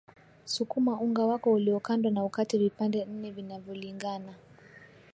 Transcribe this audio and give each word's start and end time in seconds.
Sukuma 0.45 0.99
unga 0.99 1.25
wako 1.25 1.51
uliokandwa 1.51 2.11
na 2.11 2.23
ukate 2.23 2.57
vipande 2.57 3.05
nne 3.05 3.31
vinavyolingana 3.31 4.33